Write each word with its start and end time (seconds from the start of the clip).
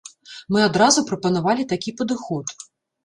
Мы 0.55 0.61
адразу 0.67 1.03
прапанавалі 1.11 1.67
такі 1.75 1.95
падыход. 2.01 2.55